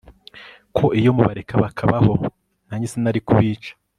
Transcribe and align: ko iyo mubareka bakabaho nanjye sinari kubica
ko 0.75 0.85
iyo 0.99 1.11
mubareka 1.15 1.53
bakabaho 1.63 2.13
nanjye 2.67 2.87
sinari 2.91 3.19
kubica 3.27 3.71